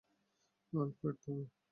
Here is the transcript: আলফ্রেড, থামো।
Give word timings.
আলফ্রেড, 0.73 1.15
থামো। 1.23 1.43